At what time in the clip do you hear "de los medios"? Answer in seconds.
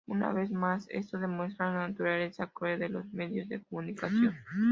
2.79-3.47